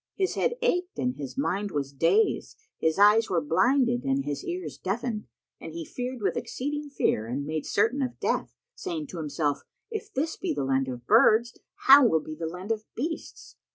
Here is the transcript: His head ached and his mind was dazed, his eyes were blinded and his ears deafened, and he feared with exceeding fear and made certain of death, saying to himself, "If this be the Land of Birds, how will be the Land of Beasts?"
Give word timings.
His 0.15 0.33
head 0.33 0.55
ached 0.63 0.97
and 0.97 1.15
his 1.15 1.37
mind 1.37 1.69
was 1.69 1.93
dazed, 1.93 2.57
his 2.79 2.97
eyes 2.97 3.29
were 3.29 3.39
blinded 3.39 4.03
and 4.03 4.25
his 4.25 4.43
ears 4.43 4.79
deafened, 4.79 5.27
and 5.59 5.73
he 5.73 5.85
feared 5.85 6.23
with 6.23 6.35
exceeding 6.35 6.89
fear 6.89 7.27
and 7.27 7.45
made 7.45 7.67
certain 7.67 8.01
of 8.01 8.19
death, 8.19 8.51
saying 8.73 9.05
to 9.09 9.17
himself, 9.17 9.61
"If 9.91 10.11
this 10.11 10.37
be 10.37 10.55
the 10.55 10.65
Land 10.65 10.87
of 10.87 11.05
Birds, 11.05 11.59
how 11.85 12.03
will 12.07 12.19
be 12.23 12.33
the 12.33 12.47
Land 12.47 12.71
of 12.71 12.83
Beasts?" 12.95 13.57